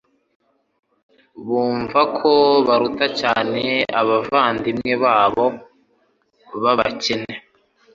[1.47, 2.31] Bumva ko
[2.67, 3.61] baruta cyane
[4.01, 5.45] abavandimwe babo
[6.61, 7.33] b'abakene.